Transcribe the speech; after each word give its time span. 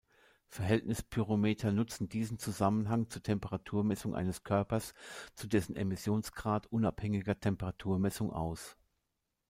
Verhältnis-Pyrometer 0.47 1.71
nutzen 1.71 2.09
diesen 2.09 2.39
Zusammenhang 2.39 3.07
zur 3.11 3.21
Temperaturmessung 3.21 4.15
eines 4.15 4.43
Körpers 4.43 4.95
zu 5.35 5.45
dessen 5.45 5.75
emissionsgrad-unabhängiger 5.75 7.39
Temperaturmessung 7.39 8.33
aus. 8.33 8.77